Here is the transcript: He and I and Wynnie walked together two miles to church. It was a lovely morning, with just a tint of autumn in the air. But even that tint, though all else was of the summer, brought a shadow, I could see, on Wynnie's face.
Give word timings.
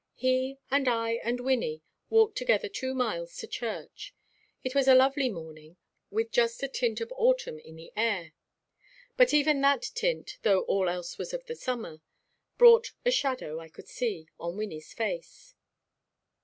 He 0.15 0.57
and 0.71 0.87
I 0.87 1.19
and 1.23 1.39
Wynnie 1.41 1.83
walked 2.09 2.35
together 2.35 2.67
two 2.67 2.95
miles 2.95 3.37
to 3.37 3.45
church. 3.45 4.15
It 4.63 4.73
was 4.73 4.87
a 4.87 4.95
lovely 4.95 5.29
morning, 5.29 5.77
with 6.09 6.31
just 6.31 6.63
a 6.63 6.67
tint 6.67 7.01
of 7.01 7.13
autumn 7.15 7.59
in 7.59 7.75
the 7.75 7.93
air. 7.95 8.33
But 9.15 9.31
even 9.31 9.61
that 9.61 9.83
tint, 9.93 10.39
though 10.41 10.61
all 10.61 10.89
else 10.89 11.19
was 11.19 11.35
of 11.35 11.45
the 11.45 11.53
summer, 11.55 12.01
brought 12.57 12.93
a 13.05 13.11
shadow, 13.11 13.59
I 13.59 13.69
could 13.69 13.87
see, 13.87 14.27
on 14.39 14.57
Wynnie's 14.57 14.91
face. 14.91 15.53